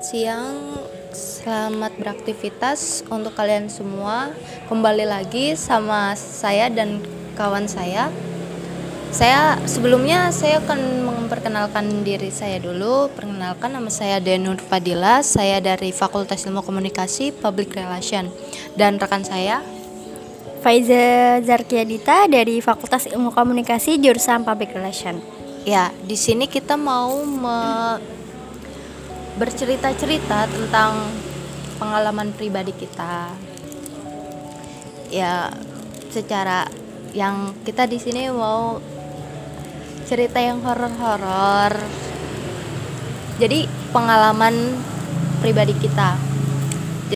siang, 0.00 0.76
selamat 1.16 1.96
beraktivitas 1.96 3.00
untuk 3.08 3.32
kalian 3.32 3.72
semua. 3.72 4.28
Kembali 4.68 5.08
lagi 5.08 5.56
sama 5.56 6.12
saya 6.12 6.68
dan 6.68 7.00
kawan 7.32 7.64
saya. 7.64 8.12
Saya 9.08 9.56
sebelumnya 9.64 10.28
saya 10.36 10.60
akan 10.60 11.08
memperkenalkan 11.08 12.04
diri 12.04 12.28
saya 12.28 12.60
dulu. 12.60 13.08
Perkenalkan 13.16 13.72
nama 13.72 13.88
saya 13.88 14.20
Denur 14.20 14.60
Fadila, 14.60 15.24
saya 15.24 15.64
dari 15.64 15.96
Fakultas 15.96 16.44
Ilmu 16.44 16.60
Komunikasi 16.60 17.32
Public 17.32 17.72
Relation 17.72 18.28
dan 18.76 19.00
rekan 19.00 19.24
saya 19.24 19.64
Faiza 20.60 21.40
Zarkiadita 21.40 22.28
dari 22.28 22.60
Fakultas 22.60 23.08
Ilmu 23.08 23.32
Komunikasi 23.32 23.96
jurusan 23.96 24.44
Public 24.44 24.76
Relation. 24.76 25.16
Ya, 25.64 25.88
di 26.04 26.20
sini 26.20 26.44
kita 26.44 26.76
mau 26.76 27.24
me 27.24 27.58
bercerita-cerita 29.36 30.48
tentang 30.48 31.12
pengalaman 31.76 32.32
pribadi 32.32 32.72
kita. 32.72 33.30
Ya, 35.12 35.52
secara 36.10 36.66
yang 37.12 37.52
kita 37.62 37.84
di 37.84 38.00
sini 38.00 38.32
mau 38.32 38.80
cerita 40.08 40.40
yang 40.40 40.64
horor-horor. 40.64 41.76
Jadi, 43.36 43.68
pengalaman 43.92 44.56
pribadi 45.44 45.76
kita. 45.76 46.16